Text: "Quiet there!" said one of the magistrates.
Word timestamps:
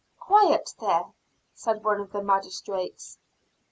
"Quiet 0.17 0.73
there!" 0.79 1.13
said 1.53 1.83
one 1.83 1.99
of 2.01 2.11
the 2.11 2.23
magistrates. 2.23 3.19